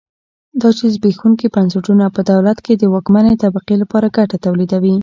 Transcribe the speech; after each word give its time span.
دا 0.61 0.69
چې 0.77 0.85
زبېښونکي 0.95 1.47
بنسټونه 1.55 2.05
په 2.15 2.21
دولت 2.31 2.57
کې 2.65 2.73
د 2.77 2.83
واکمنې 2.93 3.33
طبقې 3.43 3.75
لپاره 3.81 4.13
ګټه 4.17 4.37
تولیدوي. 4.45 4.95